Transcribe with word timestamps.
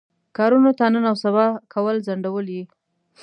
کارونو 0.37 0.71
ته 0.77 0.85
نن 0.93 1.03
او 1.11 1.15
سبا 1.23 1.45
کول 1.73 1.95
او 1.99 2.03
ځنډول 2.07 2.47
یې. 2.55 2.63